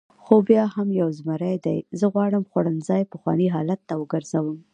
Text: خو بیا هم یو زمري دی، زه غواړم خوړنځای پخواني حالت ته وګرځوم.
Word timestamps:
خو 0.23 0.35
بیا 0.47 0.63
هم 0.75 0.87
یو 1.01 1.09
زمري 1.19 1.55
دی، 1.65 1.77
زه 1.99 2.05
غواړم 2.13 2.43
خوړنځای 2.51 3.03
پخواني 3.11 3.47
حالت 3.55 3.79
ته 3.87 3.93
وګرځوم. 4.01 4.57